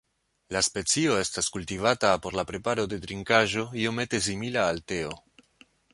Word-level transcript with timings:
La 0.55 0.61
specio 0.67 1.17
estas 1.23 1.49
kultivata 1.57 2.13
por 2.23 2.37
la 2.39 2.45
preparo 2.53 2.85
de 2.95 2.99
trinkaĵo 3.05 3.67
iomete 3.83 4.25
simila 4.31 4.65
al 4.73 4.83
teo. 4.95 5.13